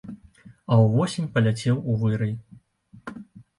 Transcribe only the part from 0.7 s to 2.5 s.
А ўвосень паляцеў у вырай.